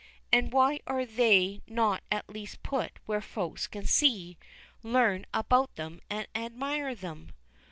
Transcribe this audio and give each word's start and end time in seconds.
And 0.33 0.51
why 0.51 0.79
are 0.87 1.05
they 1.05 1.61
not 1.67 2.01
at 2.11 2.27
least 2.27 2.63
put 2.63 2.93
where 3.05 3.21
Folks 3.21 3.67
can 3.67 3.85
see, 3.85 4.35
learn 4.81 5.27
about 5.31 5.75
them, 5.75 6.01
and 6.09 6.27
admire 6.33 6.95
them? 6.95 7.33